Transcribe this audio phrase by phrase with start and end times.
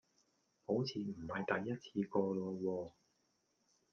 [0.65, 2.91] 好似唔係第一次個囉喎